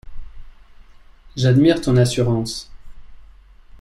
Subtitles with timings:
[1.35, 2.71] J’admire ton assurance…